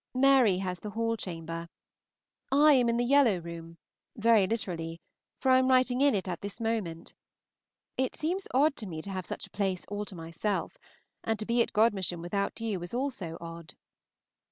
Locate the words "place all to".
9.59-10.15